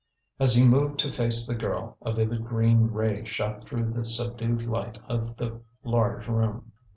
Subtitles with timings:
[0.39, 4.63] As he moved to face the girl, a vivid green ray shot through the subdued
[4.65, 6.71] light of the large room.